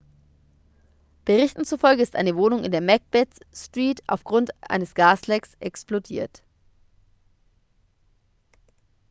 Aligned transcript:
berichten 1.25 1.63
zufolge 1.63 2.01
ist 2.01 2.15
eine 2.15 2.35
wohnung 2.35 2.63
in 2.63 2.71
der 2.71 2.81
macbeth 2.81 3.29
street 3.53 4.01
aufgrund 4.07 4.49
eines 4.67 4.95
gaslecks 4.95 5.53
explodiert 5.59 6.41